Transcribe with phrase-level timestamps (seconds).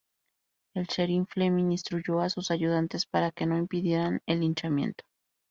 [0.73, 5.03] El sheriff Fleming instruyó a sus ayudantes para que no impidieran el linchamiento.